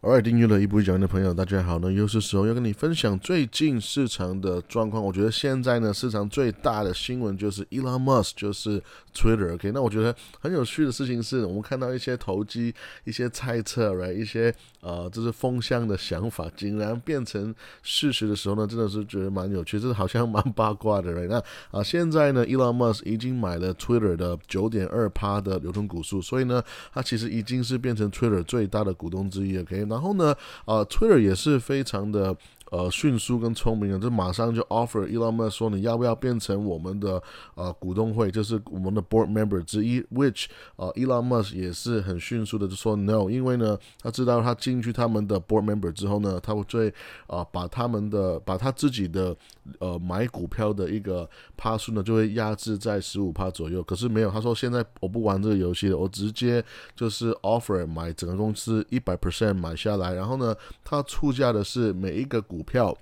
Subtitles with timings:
[0.00, 5.04] 偶尔订阅了一步一脚印的朋友，大家好呢，又是时候要跟你分享最近市场的状况。
[5.04, 8.82] 我觉得现在呢，市场最大的新闻就是 Elon Musk，就是
[9.14, 9.52] Twitter。
[9.52, 12.74] OK，那我觉得很有趣的事情是，我们看到一些投机、
[13.04, 14.50] 一些猜测哎一些
[14.80, 29.58] 呃，就是风向的想法，竟然变成事实的时候呢，真的是觉得蛮有趣，这好像蛮八卦的哎那啊，现在呢，Elon Musk 已经买了 Twitter 的九点二趴的流通股数，所以呢，他其实已经是变成 Twitter 最大的股东之一。
[29.58, 29.89] OK。
[29.90, 30.34] 然后呢，
[30.64, 32.34] 啊，Twitter 也是非常的。
[32.70, 37.20] 呃，迅速跟聪明的，就马上就 offer Elon Musk 说你要不要变成我们的
[37.56, 46.94] 呃股东会，就是我们的 board member 之一，which 呃 Elon Musk 也是很迅速的就说 no，因为呢他知道他进去他们的 board member 之后呢，他会最
[47.26, 49.36] 啊把他们的把他自己的
[49.80, 56.64] 呃买股票的一个趴数呢就会压制在十五趴左右，可是没有，他说现在我不玩这个游戏了，我直接
[56.94, 62.59] 就是 offer 买整个公司一百 percent 买下来，然后呢他出价的是每一个股。
[62.60, 62.94] 股票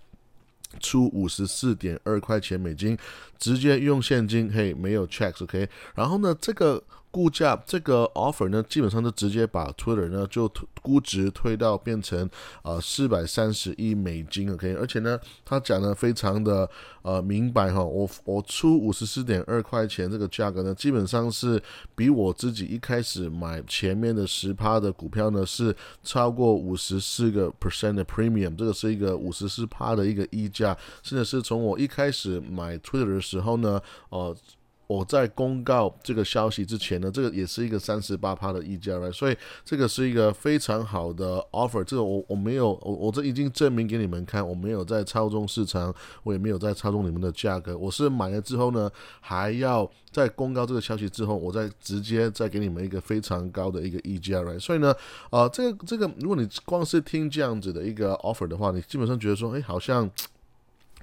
[0.78, 2.96] 出五十四点二块钱美金，
[3.38, 5.68] 直接用现金，嘿，没有 checks，OK。
[5.96, 6.80] 然后呢，这个。
[7.10, 10.50] 估价这个 offer 呢，基本上就直接把 Twitter 呢就
[10.82, 12.28] 估值推到变成
[12.62, 16.68] 呃四百三十亿美金，OK，而且呢，他讲的非常的
[17.02, 21.60] 呃明白哈，我我出五十四点二块钱这个价格呢，基本上是
[21.94, 34.36] 比我自己一开始买前面的十趴的股票呢是超过五十四个 percent 的 premium，这个是一个五十四趴的一个溢价，甚至是从我一开始买 Twitter 的时候呢，呃。
[34.88, 41.84] 我在公告这个消息之前呢，这个也是一个三十八趴的溢价来，所以这个是一个非常好的 offer。
[41.84, 47.76] 这个我我没有，我我这已经证明给你们看，我没有在操纵市场，我也没有在操纵你们的价格。
[47.76, 54.58] 我是买了之后呢，还要在公告这个消息之后，我再直接再给你们一个非常高的一个溢价来。
[54.58, 54.94] 所以呢，
[55.30, 60.10] 呃，这个这个，如果你光是听这样子的一个 offer 的话，你基本上觉得说，哎，好像。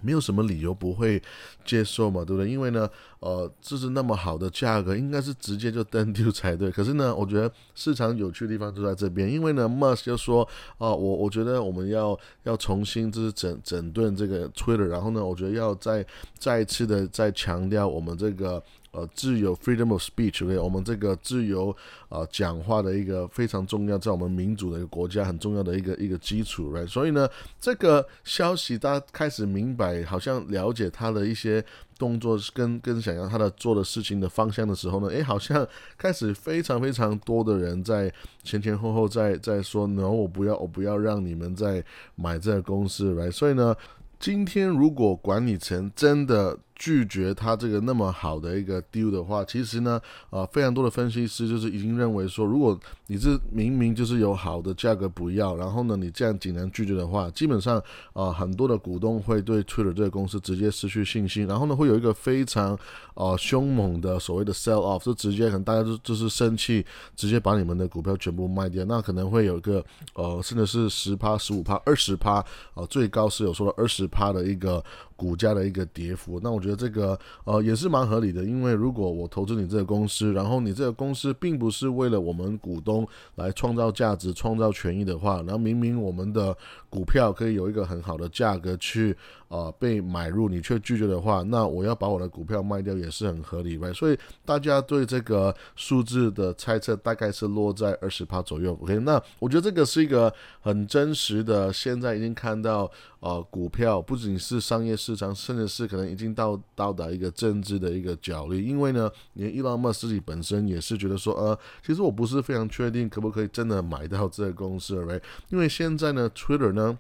[0.06, 1.20] 没有什么理由不会
[1.66, 2.52] 接受嘛，对不对？
[2.52, 2.88] 因为呢，
[3.20, 6.70] 呃，这是那么好的价格，应该是直接就登丢才对。
[6.72, 16.06] 可是呢，我觉得市场有趣的地方就在这边，因为呢，Musk 就说，哦，我我觉得我们要要重新就是整整顿这个 Twitter，然后呢，我觉得要再
[16.38, 18.62] 再一次的再强调我们这个。
[18.96, 21.76] 呃，自由 （freedom of speech），OK，我们这个自由
[22.08, 26.88] 啊讲话的一个非常重要，在我们民主的一个国家很重要的一个一个基础，right？
[26.88, 27.28] 所以呢，
[27.60, 31.62] 这个消息大家开始明白，好像了解他的一些
[32.00, 35.68] 动作跟跟想要他的做的事情的方向的时候呢，诶，好像
[35.98, 38.10] 开始非常非常多的人在
[38.44, 41.84] 前前后后在在说，no，我不要，我不要让你们再
[42.16, 43.30] 买这个公司，right？
[43.30, 43.76] 所以呢，
[44.18, 46.58] 今天如果管理层真的。
[46.76, 50.00] 拒绝他这个那么好的一个 deal 的话，其实呢，
[50.30, 52.78] 呃，非常多的分析师就是已经认为说，如果
[53.08, 57.82] 你是明明就是有好的价格不要，然后呢，你这样竟然拒绝的话，基本上
[58.14, 62.78] 啊，很多的股东会对 Twitter 这个公司直接失去信心，然后呢，会有一个非常
[63.14, 72.44] 呃凶猛的所谓的 sell off，就直接可能大家就就是生气，直接把你们的股票全部卖掉，那可能会有一个呃，甚至是十趴、十五趴、二十趴，
[72.74, 74.84] 呃，最高是有说二十趴的一个。
[75.18, 86.56] 股价的一个跌幅，那我觉得这个呃也是蛮合理的，因为如果我投资你这个公司，然后你这个公司并不是为了我们股东来创造价值、创造权益的话，然后明明我们的
[86.90, 89.16] 股票可以有一个很好的价格去。
[89.56, 93.94] 啊，被买入你却拒绝的话，那我要把我的股票卖掉也是很合理呗。
[93.94, 98.78] 所以大家对这个数字的猜测大概是落在二十趴左右。
[98.82, 101.72] OK，那我觉得这个是一个很真实的。
[101.72, 108.62] 现在已经看到，呃，股票不仅是商业市场，甚至是可能已经到到达一个政治的一个角力。
[108.62, 115.22] 因为呢，连伊朗马自己本身也是觉得说，呃，其实我不是非常确定可不可以真的买到这个公司，right？
[115.50, 116.98] 因为现在呢，Twitter 呢。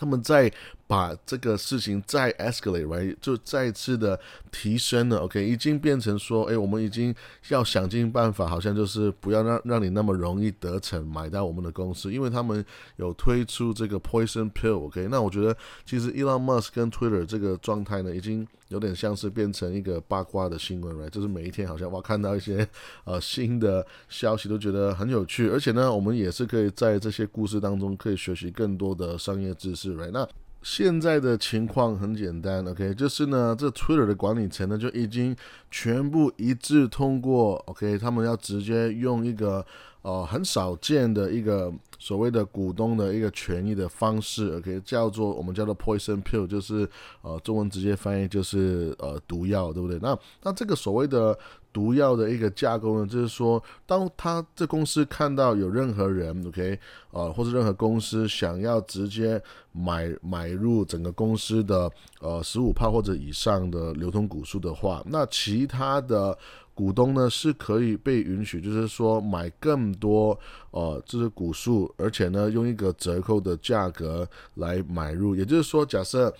[0.00, 0.48] 他们在
[0.88, 4.18] 把这个事情再 escalate，right，就再次的
[4.50, 7.14] 提升了，OK，已经变成说，哎，我们已经
[7.50, 12.64] 要想尽办法，好像就是不要让让你那么容易得逞买到我们的公司，因为他们
[12.96, 15.54] 有推出这个 poison pill，OK，那我觉得
[15.84, 22.66] 其实 Elon Musk 跟 Twitter 这个状态呢，已经有点像是变成一个八卦的新闻，right，就是每一天好像哇看到一些
[23.04, 29.94] 呃新的消息都觉得很有趣，而且呢，我们也是可以在这些故事当中可以学习更多的商业知识。
[29.94, 30.26] right 那
[30.62, 35.34] 现在的情况很简单，OK，就是呢，这 Twitter 的管理层呢就已经
[35.70, 39.64] 全部一致通过，OK，他们要直接用一个
[40.02, 46.88] 呃很少见的一个所谓的股东的一个权益的方式，OK，叫做我们叫做 poison pill，就是
[47.22, 49.98] 呃中文直接翻译就是呃毒药，对不对？
[50.00, 51.38] 那那这个所谓的
[51.78, 56.76] 毒药的一个架构呢，就是说，当他这公司看到有任何人，OK，
[57.12, 59.40] 呃，或是任何公司想要直接
[59.70, 61.88] 买买入整个公司的
[62.20, 66.36] 呃十五帕或者以上的流通股数的话，那其他的
[66.74, 70.36] 股东呢是可以被允许，就是说买更多
[70.72, 76.34] 呃这是股数，而且呢用一个折扣的价格来买入，也就是说，假设。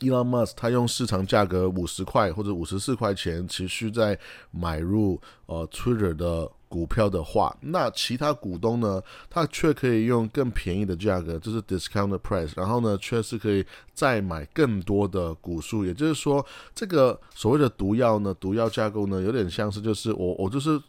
[0.00, 4.18] Elon Musk 他用市场价格五十块或者五十四块钱持续在
[4.50, 13.64] 买入呃 Twitter 的股票的话，那其他股东呢，他却可以用更便宜的价格，就是 discount price，然后呢，却是可以
[13.94, 15.84] 再买更多的股数。
[15.84, 16.44] 也就是说，
[16.74, 20.80] 这个所谓的毒药呢，毒药架构呢，有点像是就是我我就是。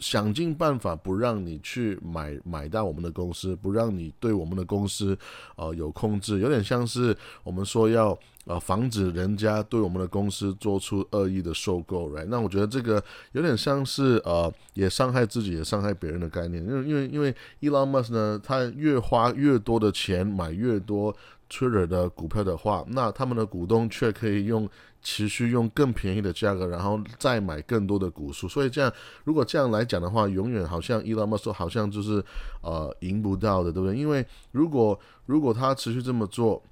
[0.00, 5.16] 想尽办法不让你去买买到我们的公司，不让你对我们的公司
[5.54, 12.26] 呃有控制，有点像是我们说要呃防止人家对我们的公司做出恶意的收购，right？
[12.28, 13.02] 那我觉得这个
[13.32, 21.14] 有点像是呃也伤害自己也伤害别人的概念，因为因为因为 Elon Musk 呢，他越花越多的钱买越多
[21.50, 24.68] Twitter 的股票的话，那他们的股东却可以用。
[25.06, 28.90] 持续用更便宜的价格，然后再买更多的股数，所以这样
[29.24, 32.24] 如果这样来讲的话，永远好像 Elon Musk 好像就是
[32.62, 33.94] 呃赢不到的，对不对？
[33.94, 36.62] 因为如果如果他持续这么做，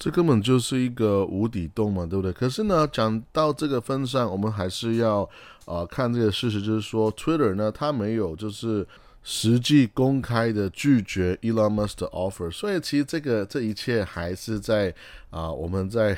[0.00, 2.32] 这根本就是一个无底洞嘛，对不对？
[2.32, 5.28] 可是呢，讲到这个份上，我们还是要
[5.66, 8.84] 啊看这个事实，就是说 Twitter 呢，它没有就是
[9.22, 14.92] 实际公开的拒绝 Elon Musk 的 offer，所以其实这个这一切还是在
[15.28, 16.16] 啊我们在。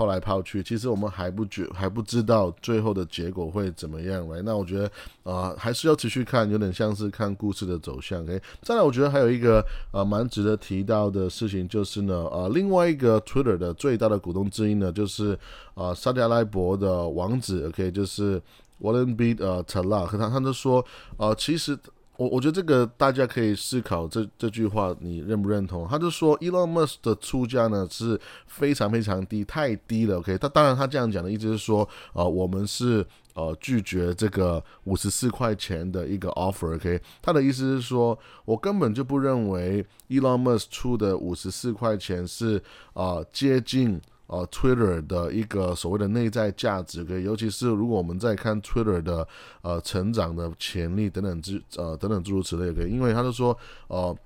[0.00, 4.40] 抛来抛去，其实我们还不觉还不知道最后的结果会怎么样来。
[4.40, 4.90] 那我觉得
[5.24, 8.22] 啊，还是要持续看，有点像是看故事的走向。
[8.22, 9.62] OK，再来，我觉得还有一个
[9.92, 15.38] 呃蛮值得提到的事情，就是呢，呃，另外一个 Twitter 的最大的股东之一呢，就是
[15.74, 17.66] 啊沙特阿拉伯的王子。
[17.68, 18.40] OK，就是
[18.80, 20.82] Warren B 呃 Tala，和他他就说，
[21.18, 21.78] 呃，其实。
[22.20, 25.88] 我我觉得这个大家可以思考这这句话，你认不认同？
[25.88, 30.18] 他就说，Elon Musk 的出价呢是非常非常低，太低了。
[30.18, 33.02] OK，他当然他这样讲的意思是说，呃，我们是
[33.32, 36.74] 呃拒绝这个五十四块钱的一个 offer。
[36.74, 42.62] OK，他的意思是说，我根本就不认为 Elon Musk 出的五十四块钱是
[42.92, 43.98] 啊接近。
[44.30, 49.26] 呃，Twitter 的一个所谓的内在价值，可以，尤其是如果我们在看 Twitter 的
[49.62, 53.56] 呃成长的潜力等等之呃等等诸如此类，可以，因为他就说，
[53.88, 54.16] 呃，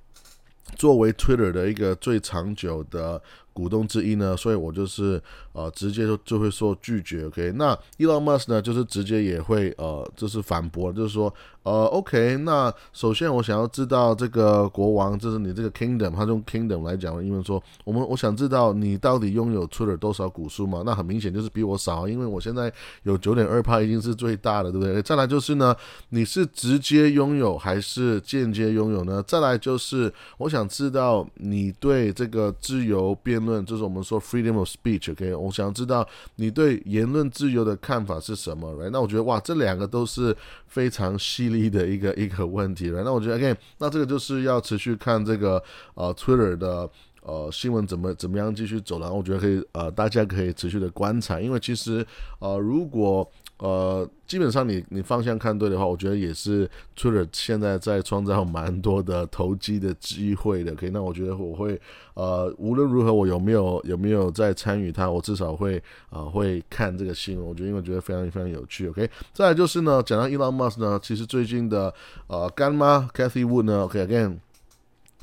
[0.77, 3.21] 作为 Twitter 的一个最长久的。
[3.55, 5.23] 股东之一呢，所以我就是
[5.53, 7.53] 呃直接就就会说拒绝，OK？
[7.53, 11.33] 那 Elon Musk 呢，就是直接也会呃就是反驳，就是说
[11.65, 20.83] 呃 OK，那首先我想要知道这个国王，就是你这个 Kingdom，他用 Kingdom 来讲，因为说我们我想知道你到底拥有出了多少股数嘛？
[20.85, 22.73] 那很明显就是比我少，因为我现在
[23.05, 25.01] 有九点二帕，已经是最大的，对不对？
[25.03, 25.77] 再来就是呢，
[26.09, 29.23] 你是直接拥有还是间接拥有呢？
[29.27, 33.45] 再来就是我想知道你对这个自由辩。
[33.45, 35.35] 论就是我们说 freedom of speech，OK？
[35.35, 38.89] 我想知道你对言论自由的看法是什么，right？
[38.89, 40.35] 那我觉得哇，这两个都是
[40.67, 43.03] 非常犀利的一个一个问题了。
[43.03, 45.63] 那我觉得，OK，那这个就是要持续看这个
[45.95, 46.91] 呃 Twitter 的
[47.23, 52.05] 呃新闻怎么怎么样继续走，然后我觉得可以呃大家可以持续的观察，因为其实
[52.41, 60.75] 呃如果呃，基本上你你方向看对的话，我觉得也是出了现在在创造蛮多的投机的机会的。
[60.75, 61.81] 可以，那我觉得我会
[62.15, 65.81] 呃，无论如何我有没有有没有在参与它，我至少会
[66.11, 67.47] 啊会看这个新闻。
[67.47, 68.89] 我觉得因为觉得非常非常有趣。
[68.89, 71.95] OK，再来就是呢，讲到 Elon Musk 呢，其实最近的
[72.27, 74.39] 呃干妈 Cathy Wood 呢，OK again。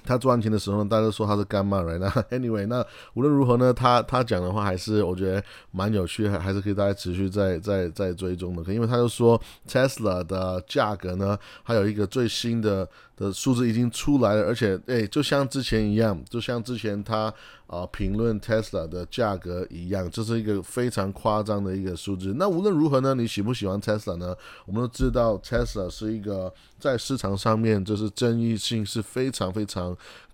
[0.03, 1.97] 他赚钱的时候呢，大家都说他是干妈，right？
[1.97, 8.73] 那 anyway，那无论如何呢，他他讲的话还是我觉得蛮有趣，还还是可以大家持续在在在追踪的。
[8.73, 12.87] 因为他就说 Tesla 的价格呢，还有一个最新的。
[13.17, 17.31] 的数字已经出来了，而且诶，就像之前一样，就像之前他
[17.67, 22.33] 啊评论 Tesla 的价格一样，这是一个非常夸张的一个数字。
[22.35, 24.35] 那无论如何呢，你喜不喜欢 Tesla 呢？
[24.65, 29.90] 我们都知道 Tesla 是一个在市场上面就是争议性是非常非常。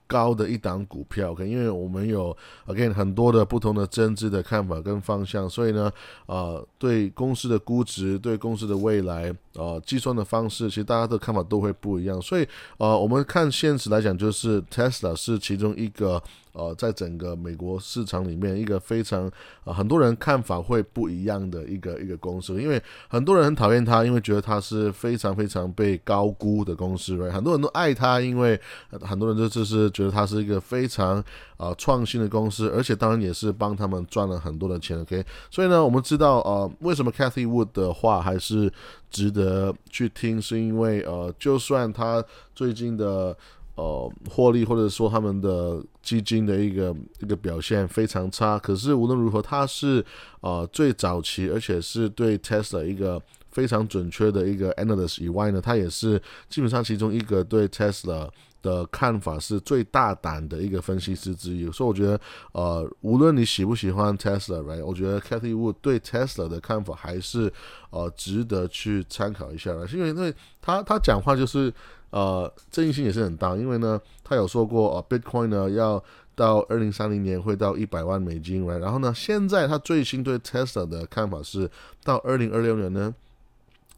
[0.07, 2.35] 高的一档股票，OK，因为我们有
[2.67, 5.91] again 很多的不同的增资的看法跟方向，所以呢，
[6.27, 12.21] 呃，对公司的估值、对公司的未来，呃，计算的方式，其实大家的看法都会不一样。
[12.21, 12.47] 所以，
[12.77, 16.21] 呃，我们看现实来讲，就是 Tesla 是其中一个。
[16.57, 19.31] 呃，在整个美国市场里面一个非常
[19.63, 28.59] 啊，很多人看法会不一样的一个一个公司，因为很多人很讨厌它，因为觉得它是非常非常被高估的公司对很多人都爱它，因为
[29.01, 31.23] 很多人就是觉得它是一个非常
[31.57, 35.23] 啊创新的公司，而且当然也是帮他们赚了很多的钱，OK？
[35.51, 38.73] 所以呢，我们知道呃，为什么 Cathy Wood 的话还是
[39.11, 43.37] 值得去听，是因为呃，就算他最近的。
[43.77, 50.03] 呃，获利或者说他们的基金的一个一个表现非常差，可是无论如何，它是
[50.41, 56.19] 呃最早期，而且是对 Tesla 一个非常准确的一个 analyst 以外呢，它也是
[56.49, 58.27] 基本上其中一个对 Tesla
[58.63, 61.71] 的看法是最大胆的一个分析师之一。
[61.71, 62.19] 所以我觉得，
[62.53, 67.53] 呃，无论你喜不喜欢 Tesla，right，我觉得 Cathy Wood 对 Tesla 的看法还是
[67.91, 71.71] 呃值得去参考一下的，是因为因为他他讲话就是。
[72.09, 76.03] 呃，争议性也是很大，因为呢，他有说过，呃，Bitcoin 呢要
[76.35, 78.79] 到二零三零年会到一百万美金，right？
[78.79, 81.69] 然后呢，现在他最新对 Tesla 的看法是，
[82.03, 83.13] 到二零二六年呢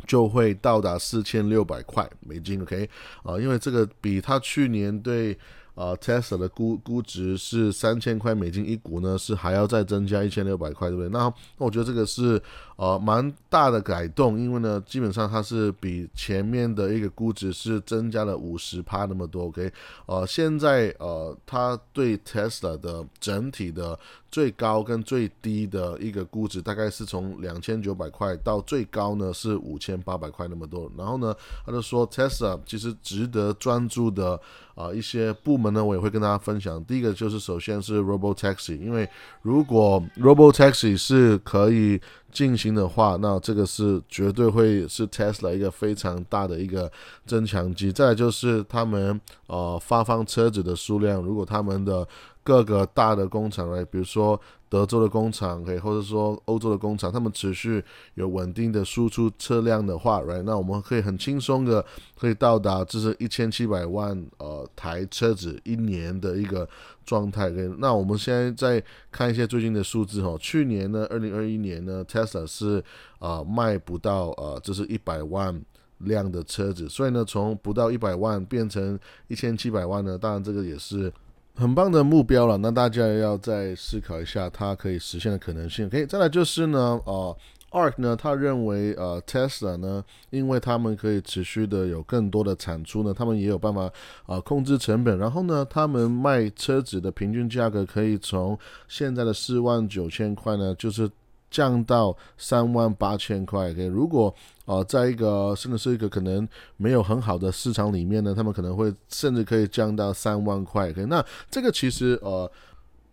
[0.07, 2.89] 就会到达四千六百块美金，OK？
[3.23, 5.37] 啊，因为这个比他去年对。
[5.79, 11.07] 呃，Tesla 的估估值是三千块美金一股呢，是还要再增加一千六百块，对不对？
[11.07, 11.19] 那
[11.57, 12.41] 那我觉得这个是
[12.75, 19.71] 呃蛮大的改动，因为呢，基本上它是比前面的一个估值是增加了五十趴那么多，OK？
[20.05, 23.97] 呃，现在呃，它对 Tesla 的整体的。
[24.31, 30.91] 最高跟最低的一个估值大概是从两千九百块到最高呢是五千八百块那么多。
[30.97, 34.39] 然后呢，他就说 Tesla 其实值得专注的
[34.75, 36.83] 啊一些部门呢，我也会跟大家分享。
[36.85, 39.09] 第一个就是首先是 Robo Taxi，因为
[39.41, 41.99] 如果 Robo Taxi 是可以
[42.31, 46.91] 进行的话，那这个是绝对会是 Tesla 一个非常大的一个
[47.25, 47.91] 增强机。
[47.91, 52.07] 再就是他们呃发放车子的数量，如果他们的
[52.43, 57.83] 各个大的工厂来，比如说德州的工厂，可以或者说欧洲的工厂，他们持续
[58.15, 61.85] 有稳定的输出车辆的话，right，那我们可以很轻松的
[62.17, 66.67] 可以到达这是一千七百万呃台车子一年的一个
[67.05, 67.49] 状态。
[67.77, 72.83] 那我们现在再看一些最近的数字哈，去年呢，二零二一年呢，Tesla 是
[73.19, 75.61] 啊卖不到呃这是一百万
[75.99, 81.13] 辆的车子，所以呢，从不到一百万变成一千七百万呢，当然这个也是。
[81.59, 85.89] 很棒的目标了，那大家要再思考一下它可以实现的可能性。
[85.89, 87.37] 可以再来就是呢，呃
[87.71, 93.91] ，Ark 呢，他认为呃，Tesla 呢，因为他们可以持续的有更多的产出呢，他们也有办法
[94.25, 101.11] 啊控制成本，然后呢，他们卖车子的平均价格可以从现在的四万九千块呢，就是。
[101.49, 103.85] 降到三万八千块，可以。
[103.85, 104.33] 如果
[104.65, 111.05] 呃，在一个甚至是一个可能没有很好的市场里面呢，他们可能会甚至可以降到三万块，可以。
[111.05, 112.49] 那这个其实呃。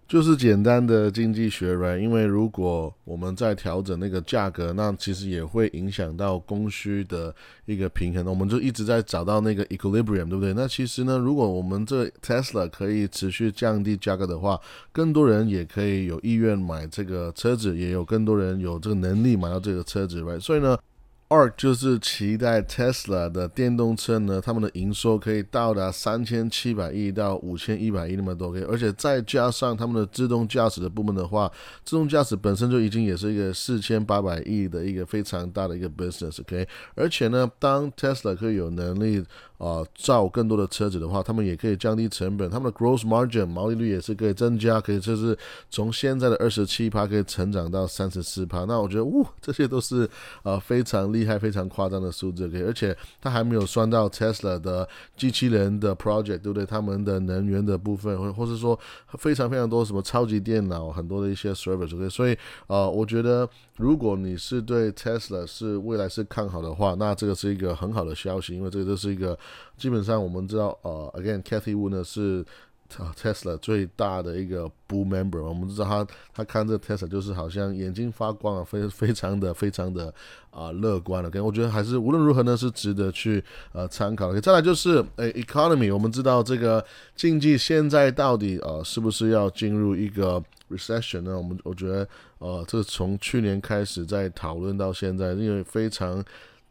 [0.08, 7.34] 就是简单的经济学呗因为如果我们在调整那个价格，那其实也会影响到供需的
[7.64, 8.24] 一个平衡。
[8.24, 10.54] 我们就一直在找到那个 equilibrium，对不对？
[10.54, 14.60] 那其实呢，如果我们这 Tesla 可以持续降低价格的话，
[14.92, 20.38] 更多人也可以有意愿买这个车子，也有更多人有这个能力买到这个车子，right？
[20.38, 20.78] 所以呢。
[21.28, 31.50] 二就是期待 Tesla 的电动车呢，他们的营收可以到达三千七百亿到五千一百亿那么多，而且再加上他们的自动驾驶的部门的话，
[31.84, 39.24] 自动驾驶本身就已经也是一个四千八百亿的一个非常大的一个 business，OK，而且呢，当 Tesla 可以有能力。
[39.58, 45.36] 啊，造更多的车子的话，他们也可以降低成本，他们的 gross margin 毛利率也是可以增加，可以就是
[45.70, 48.64] 从现在的二十七趴可以成长到三十四趴。
[48.66, 50.08] 那我觉得，呜，这些都是
[50.42, 52.48] 呃非常厉害、非常夸张的数字。
[52.48, 54.86] 可以，而且它还没有算到 Tesla 的
[55.16, 56.66] 机器人的 project，对不对？
[56.66, 58.78] 他们的能源的部分，或或是说
[59.18, 62.10] 非常非常多什么超级电脑，很多的一些 service。
[62.10, 62.36] 所以，
[62.66, 63.48] 呃，我觉得
[63.78, 69.38] 如果你是对 Tesla 是未来是看好的话，那这个是一个很好的消息，因为这个就是一个。
[69.76, 72.44] 基本上我们知道，呃，again，Cathy Wood 呢是
[72.88, 75.42] Tesla 最大的一个 bull member。
[75.42, 80.14] 我们知道他他看这 Tesla 就是好像眼睛发光啊，非非常的非常的
[80.50, 81.28] 啊乐观了。
[81.28, 84.40] 跟我觉得还是无论如何呢是值得去呃参考的。
[84.40, 86.82] 再来就是诶 economy，我们知道这个
[87.16, 91.36] 经济现在到底呃是不是要进入一个 recession 呢？
[91.36, 96.24] 我们我觉得呃这从去年开始在讨论到现在，因为非常。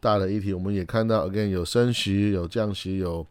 [0.06, 3.26] 大的议题，我们也看到，again 有升息、有降息、有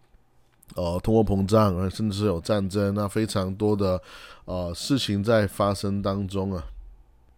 [0.76, 4.02] 呃通货膨胀，甚至是有战争，那非常多的
[4.44, 6.62] 呃事情在发生当中啊。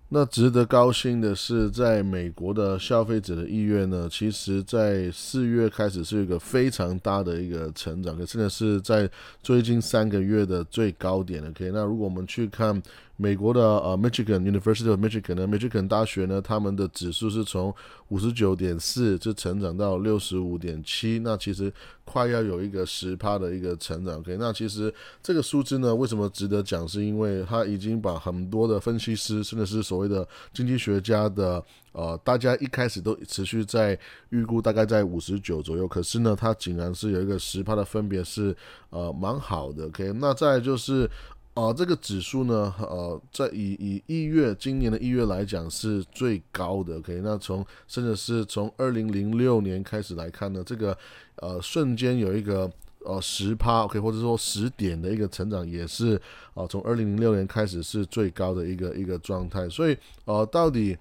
[0.10, 9.08] 那值得高兴的是，在美国的消费者的意愿呢，其实在四月开始是一个非常大的一个成长，可真的是在
[9.44, 11.50] 最近三个月的最高点了。
[11.50, 12.82] OK，那如果我们去看。
[13.20, 17.74] 美国的呃，Michigan University of Michigan 呢，Michigan 大学呢，他们的指数是从
[18.10, 21.74] 五十九点四就成长到六十五点七，那其实
[22.06, 24.20] 快要有一个十趴的一个成长。
[24.20, 24.94] OK，那其实
[25.24, 26.88] 这个数字呢，为什么值得讲？
[26.88, 31.62] 是因为它已经把很多的分析师，甚至是所谓的经济学家的
[31.94, 33.98] 呃，大家一开始都持续在
[34.30, 38.56] 预估大概在五十九左右，可是呢，它竟然是有一个十趴的分别，是
[38.92, 39.88] 呃蛮好的。
[39.88, 41.10] OK，那再就是。
[41.58, 46.98] 啊，这个指数呢，呃，在以以一月今年的一月来讲是最高的。
[46.98, 50.96] OK，那从甚至是从二零零六年开始来看呢，这个
[51.38, 56.22] 呃瞬间有一个呃十趴 OK，或者说十点的一个成长，也是
[56.54, 59.68] 啊从二零零六年开始是最高的一个一个状态。
[59.68, 60.96] 所以呃，到底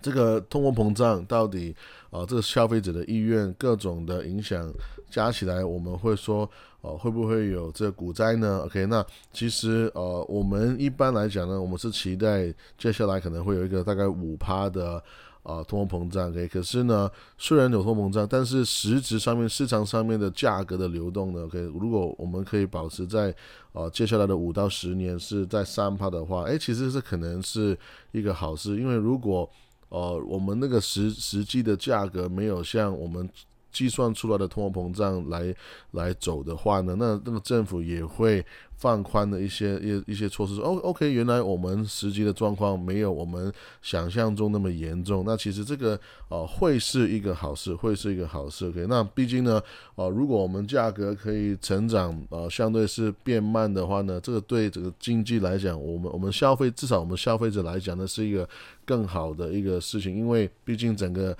[0.00, 1.74] 这个通货膨胀到底
[2.10, 4.72] 啊这个消费者的意愿各种的影响
[5.10, 6.48] 加起来，我们会说。
[6.84, 15.02] 哦，会不会有这股灾呢？OK，那其实呃，我们一般来讲呢，我们是期待接下来可能会有一个大概五趴的
[15.42, 16.28] 啊通货膨胀。
[16.28, 23.34] OK，可是呢，虽然有通货膨胀，但是实质上面市场上面的价格的流动呢，OK，如果我们可以保持在
[23.72, 27.74] 呃接下来的五到十年是在三趴的话，诶，其实是可能是
[28.12, 29.48] 一个好事，因为如果
[29.88, 33.26] 呃我们那个实实际的价格没有像我们。
[33.74, 35.54] 计算出来的通货膨胀来
[35.90, 38.42] 来走的话呢，那那个政府也会
[38.76, 40.60] 放宽的一些一一些措施。
[40.60, 43.52] 哦，OK，原来我们实际的状况没有我们
[43.82, 45.24] 想象中那么严重。
[45.26, 48.66] 那其实这个呃会是一个好事，会是一个好事。
[48.68, 49.60] OK，那毕竟呢，
[49.96, 58.48] 呃，如果我们价格可以成长，呃，相对是变慢的话呢，这个对这个经济来讲，我们我们消费至少我们消费者来讲呢，是一个
[58.84, 61.36] 更好的一个事情，因为毕竟整个。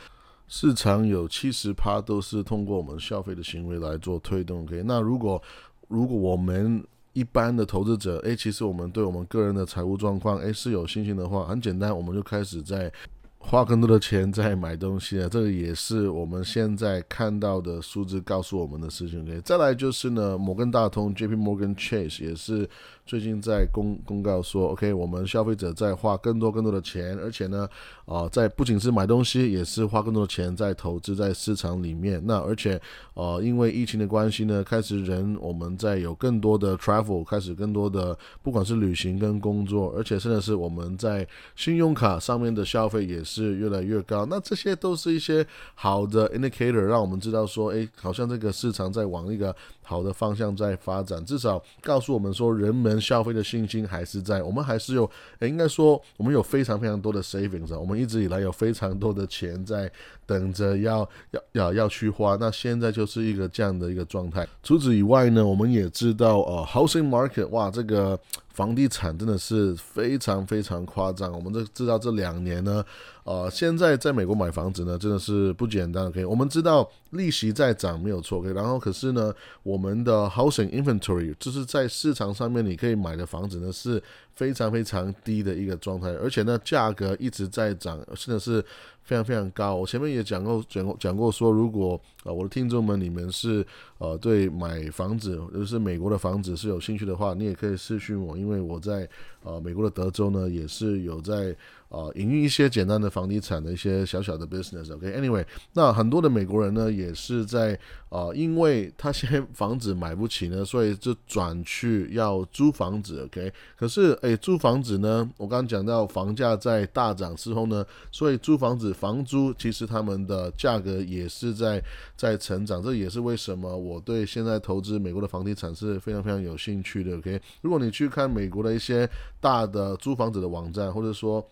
[0.47, 4.63] 市场有七十趴都是通过我们消费的行为来做推动。
[4.63, 5.43] OK，那如果
[5.89, 12.93] 如果我们一般的投资者，诶，其实我们对我们个人的财务状况，诶，是有信心的话，很简单，我们就开始在
[13.39, 15.29] 花更多的钱在买东西了。
[15.29, 19.23] 这个也是我们现在看到的数字告诉我们的事情。
[19.23, 21.35] OK，再来就是呢，摩根大通 （J.P.
[21.35, 22.69] Morgan Chase） 也是。
[23.07, 27.69] 最近在公公告说，OK，我们消费者在花更多更多的钱，而且呢，
[28.07, 32.23] 啊，在不仅是买东西，也是花更多的钱在投资在市场里面。
[32.25, 32.81] 那而且，
[33.13, 44.25] 呃，因为疫情的关系呢，开始人我们在有更多的 travel，开始更多的不管是旅行跟工作，而且甚至是我们在信用卡上面的消费也是越来越高。
[44.25, 53.01] 那这些都是一些好的 indicator，让我们知道说，哎，好像这个市场在往一个好的方向在发展，至少告诉我们说，人们。
[53.05, 55.05] 消费的信心还是在，我们还是有，
[55.41, 59.91] 诶，应该说我们有非常非常多的 savings，我们一直以来有非常多的钱在
[60.25, 64.49] 等着要要要要去花，那现在就是一个这样的一个状态。
[64.63, 68.19] 除此以外呢，我们也知道，呃，housing market，哇，这个。
[68.55, 71.31] 房地产真的是非常非常夸张。
[71.31, 72.83] 我们这知道这两年呢，
[73.25, 76.07] 呃，现在在美国买房子呢，真的是不简单。
[76.07, 78.39] OK，我们知道利息在涨没有错。
[78.39, 84.03] OK，然后可是呢，我们的 housing inventory 就是在市场上面你可以买的房子呢是
[84.35, 88.65] 非常非常低的一个状态，而且呢价格一直在涨，真的是。
[89.05, 93.65] 非常非常高，我前面也讲过讲过讲过说，如果啊我的听众们你们是
[93.99, 99.09] 呃对买房子，就是美国的房子是有兴趣的话，你也可以私讯我，因为我在
[99.45, 101.55] 呃美国的德州呢也是有在。
[101.95, 107.79] 啊，营运一些简单的房地产的一些小小的 business，OK，Anyway，那很多的美国人呢，也是在
[108.09, 113.53] 啊，因为他现在房子买不起呢，所以就转去要租房子，OK。
[113.77, 121.81] 可是，诶，租房子呢，我刚刚讲到房价在大涨之后呢，所以租房子房租其实他们的价格也是在
[122.17, 127.41] 在成长，这也是为什么我对现在投资美国的房地产是非常非常有兴趣的，OK。
[127.61, 129.09] 如果你去看美国的一些
[129.41, 131.47] 大的租房子的网站，或者说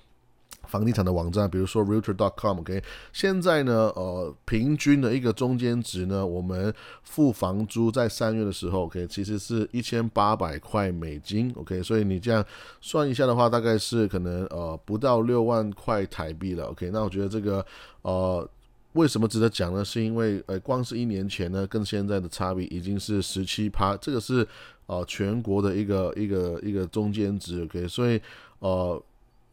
[0.68, 6.72] 房地产的网站，比如说 Realtor.com，OK，现在呢，呃，平均的一个中间值呢，我们
[7.02, 12.44] 付房租在三月的时候，OK，其实是一千八百块美金，OK，所以你这样
[12.80, 17.64] 算一下的话，大概是可能呃不到六万块台币了，OK，那我觉得这个
[18.02, 18.48] 呃
[18.92, 19.84] 为什么值得讲呢？
[19.84, 24.46] 是因为呃光是一年前呢，跟现在的差别已经是十七趴，这个是
[24.86, 28.20] 呃全国的一个一个一个中间值，OK，所以
[28.60, 29.02] 呃。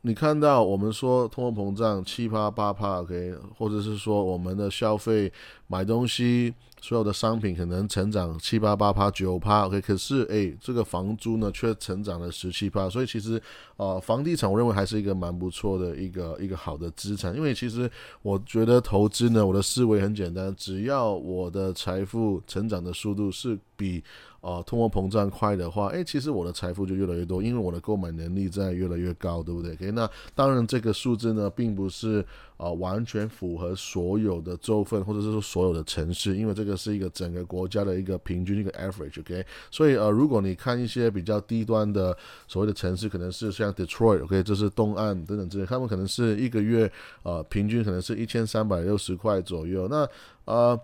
[0.01, 5.31] 你看到我们说通货膨胀七趴八趴，OK，或者是说我们的消费
[5.69, 6.53] 买东西。
[6.81, 13.37] 所有的商品可能成长七八八趴九趴，OK，可是诶，这个房租呢却成长了十七趴，所以其实
[13.75, 24.01] 呃，房地产我认为还是一个蛮不错的一个一个好的资产，因为其实我觉得投资呢，我的思维很简单，只要我的财富成长的速度是比
[24.39, 36.79] 呃通货膨胀快的话，诶，其实我的财富就越来越多，因为我的购买能力在越来越高，对不对？OK，那当然这个数字呢，并不是呃完全符合所有的州份或者是说所所有的城市，因为这个。
[36.79, 42.17] 是一个整个国家的一个平均一个 average，OK，所以呃，如果你看一些比较低端的
[42.47, 46.89] 所谓的城市，可能是像 Detroit，OK，这是东岸等等之类，他们可能是一个月
[47.23, 50.07] 呃平均可能是一千三百六十块左右，那
[50.45, 50.79] 呃。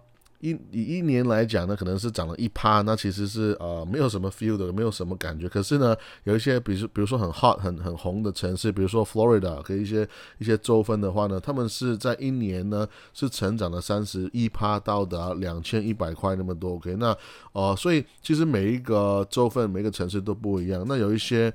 [0.51, 5.49] 一以一年来讲呢，可能是涨了一趴，那其实是呃没有什么 feel 的，没有什么感觉。
[5.49, 16.73] 可是呢，有一些，比如比如说很 hot 很很红的城市，比如说 Florida，跟一些一些州份的话呢，他们是在一年呢是成长了三十一趴，到达两千一百块那么多。
[16.75, 17.17] OK，那
[17.53, 20.85] 呃，所以其实每一个州份、每个城市都不一样。
[20.87, 21.53] 那有一些。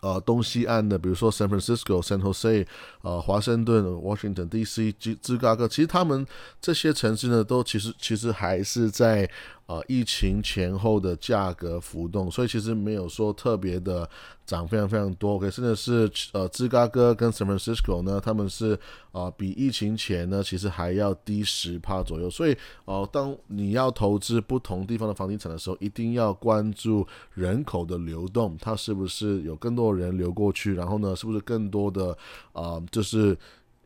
[0.00, 2.64] 呃，东西岸的，比如说 San Francisco、San Jose，
[3.08, 6.26] 呃，华盛顿、Washington D.C.、芝芝加哥，其实他们
[6.60, 9.28] 这些城市呢，都其实其实还是在。
[9.68, 14.08] 呃，疫情前后的价格浮动，所以其实没有说特别的
[14.46, 15.34] 涨非常非常多。
[15.34, 18.78] OK，甚至是呃，芝加哥跟 San Francisco 呢，他们是
[19.12, 22.30] 啊，比疫情前呢，其实还要低十帕左右。
[22.30, 32.16] 所以哦，当你要投资不同地方的房地产的时候，一定要关注人口的流动，它是不是有更多人流过去，然后呢，是不是更多的
[32.54, 33.38] 啊，就是。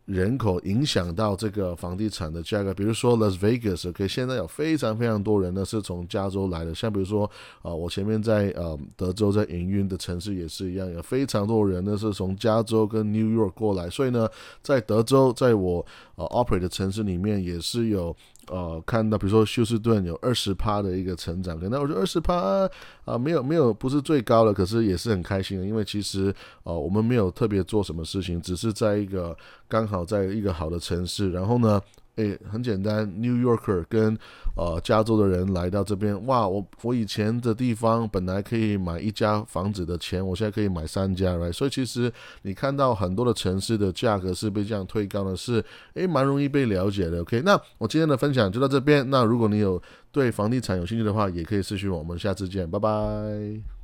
[0.04, 7.24] 人口影响到这个房地产的价格，比如说 Las Vegas，OK，现在有非常非常多人呢是从加州来的，像比如说
[7.62, 14.28] 啊，我前面在呃德州在营运的城市也是一样，有非常多人呢是从加州跟 New York 过来，所以呢，
[14.60, 15.86] 在德州，在我
[16.28, 18.14] operate 的城市里面也是有。
[18.48, 22.68] 呃，看到比如说休斯顿有二十趴的一个成长，那我觉得二十趴
[23.04, 29.34] 啊，没有没有不是最高的，可是也是很开心的，因为其实呃我们没有特别做什么事情，只是在一个
[29.68, 31.80] 刚好在一个好的城市，然后呢。
[32.16, 34.16] 诶，很简单，New Yorker 跟
[34.54, 41.52] 呃加州的人来到这边，哇，我我以前的地方本来可以买一家房子的钱，我现在可以买三家，right？
[41.52, 47.22] 所以其实你看到很多的城市的价格是被这样推高的，是诶蛮容易被了解的。
[47.22, 49.08] OK，那我今天的分享就到这边。
[49.08, 53.81] 那如果你有对房地产有兴趣的话，也可以私讯我，我们下次见，拜拜。